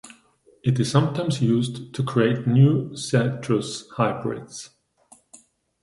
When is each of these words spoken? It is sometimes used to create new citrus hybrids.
It 0.63 0.79
is 0.79 0.89
sometimes 0.89 1.43
used 1.43 1.93
to 1.93 2.01
create 2.03 2.47
new 2.47 2.95
citrus 2.95 3.87
hybrids. 3.97 4.71